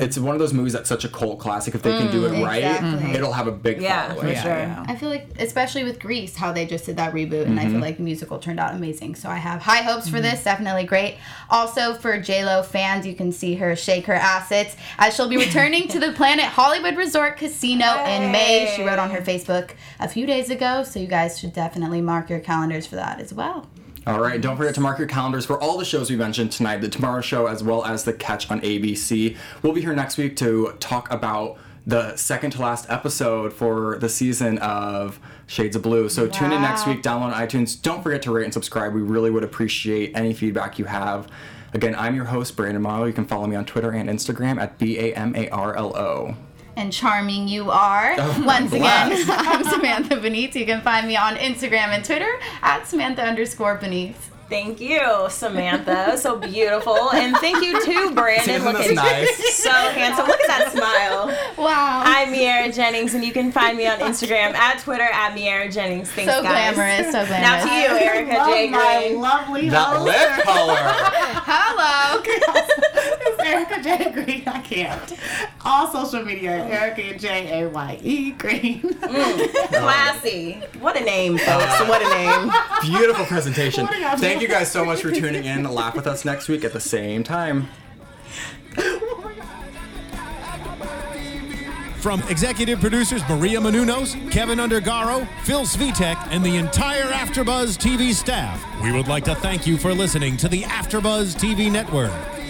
[0.00, 1.74] it's one of those movies that's such a cult classic.
[1.74, 3.12] If they can do it mm, right, exactly.
[3.12, 4.34] it'll have a big Yeah, following.
[4.34, 4.50] for sure.
[4.52, 4.84] yeah.
[4.86, 7.72] I feel like, especially with Grease, how they just did that reboot, and I feel
[7.72, 7.80] mm-hmm.
[7.80, 9.14] like the musical turned out amazing.
[9.14, 10.44] So I have high hopes for this.
[10.44, 11.16] Definitely great.
[11.50, 15.36] Also, for J Lo fans, you can see her shake her assets as she'll be
[15.36, 18.72] returning to the Planet Hollywood Resort Casino in May.
[18.74, 22.30] She wrote on her Facebook a few days ago, so you guys should definitely mark
[22.30, 23.66] your calendars for that as well.
[24.06, 26.76] All right, don't forget to mark your calendars for all the shows we mentioned tonight,
[26.76, 29.36] the Tomorrow Show as well as the Catch on ABC.
[29.62, 34.08] We'll be here next week to talk about the second to last episode for the
[34.08, 36.08] season of Shades of Blue.
[36.08, 37.82] So tune in next week, download iTunes.
[37.82, 38.94] Don't forget to rate and subscribe.
[38.94, 41.26] We really would appreciate any feedback you have.
[41.74, 43.08] Again, I'm your host, Brandon Marlo.
[43.08, 45.96] You can follow me on Twitter and Instagram at B A M A R L
[45.96, 46.36] O.
[46.76, 48.14] and charming you are.
[48.18, 50.54] Oh, Once again, I'm Samantha Benitez.
[50.54, 54.30] You can find me on Instagram and Twitter at Samantha underscore Beneath.
[54.48, 56.16] Thank you, Samantha.
[56.18, 57.10] So beautiful.
[57.10, 58.54] And thank you too, Brandon.
[58.54, 59.56] Isn't this nice?
[59.56, 60.26] so handsome.
[60.28, 61.36] Look at that smile.
[61.58, 62.02] Wow.
[62.06, 66.12] I'm Miara Jennings, and you can find me on Instagram at Twitter at Miara Jennings.
[66.12, 66.76] Thanks, so guys.
[66.76, 67.40] glamorous, so glamorous.
[67.42, 68.70] Now to you, Erica J.
[68.70, 69.20] Love my Green.
[69.20, 70.76] lovely That lip color.
[71.44, 72.22] Hello.
[73.46, 74.10] It's Erica J.
[74.10, 74.42] Green.
[74.48, 75.12] I can't.
[75.64, 77.62] All social media, Erica J.
[77.62, 77.68] A.
[77.68, 77.98] Y.
[78.02, 78.30] E.
[78.32, 78.80] Green.
[78.82, 80.54] Mm, classy.
[80.80, 81.64] What a name, folks.
[81.64, 82.52] Uh, what a name.
[82.82, 83.84] Beautiful presentation.
[83.84, 85.64] What are y'all Thank you guys so much for tuning in.
[85.64, 87.68] Laugh with us next week at the same time.
[92.00, 98.64] From executive producers Maria Menounos, Kevin Undergaro, Phil Svitek, and the entire AfterBuzz TV staff,
[98.80, 102.12] we would like to thank you for listening to the AfterBuzz TV network.